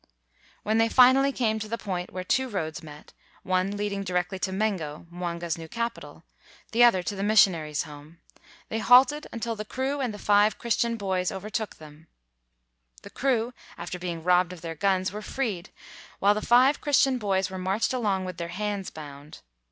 When 0.63 0.79
they 0.79 0.89
finally 0.89 1.31
came 1.31 1.59
to 1.59 1.67
the 1.67 1.77
point 1.77 2.11
where 2.11 2.23
two 2.23 2.49
roads 2.49 2.81
met, 2.81 3.13
one 3.43 3.77
leading 3.77 4.01
directly 4.03 4.39
to 4.39 4.51
Mengo, 4.51 5.05
Mwanga's 5.11 5.59
new 5.59 5.67
capital, 5.67 6.23
the 6.71 6.83
other 6.83 7.03
to 7.03 7.09
207 7.11 7.13
WHITE 7.13 7.13
MAN 7.13 7.13
OF 7.13 7.13
WORK 7.13 7.13
the 7.17 7.71
missionaries' 7.71 7.83
home, 7.83 8.19
they 8.69 8.79
halted 8.79 9.27
until 9.31 9.55
the 9.55 9.63
crew 9.63 10.01
and 10.01 10.11
the 10.11 10.17
five 10.17 10.57
Christian 10.57 10.97
boys 10.97 11.31
over 11.31 11.51
took 11.51 11.75
them. 11.75 12.07
The 13.03 13.11
crew, 13.11 13.53
after 13.77 13.99
being 13.99 14.23
robbed 14.23 14.53
of 14.53 14.61
their 14.61 14.73
guns, 14.73 15.11
were 15.11 15.21
freed, 15.21 15.69
while 16.17 16.33
the 16.33 16.41
five 16.41 16.81
Chris 16.81 17.03
tian 17.03 17.19
boys 17.19 17.51
were 17.51 17.59
marched 17.59 17.93
along 17.93 18.25
with 18.25 18.37
their 18.37 18.47
hands 18.47 18.89
bound. 18.89 19.41